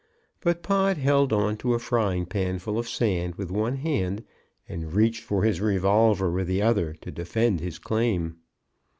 [0.39, 4.23] But Pod held on to a frying pan full of sand with one hand,
[4.67, 8.37] and reached for his revolver with the other to defend his claim.